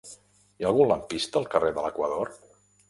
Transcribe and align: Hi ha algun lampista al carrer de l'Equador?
Hi 0.61 0.65
ha 0.65 0.71
algun 0.71 0.89
lampista 0.93 1.39
al 1.43 1.49
carrer 1.55 1.73
de 1.79 1.87
l'Equador? 1.87 2.35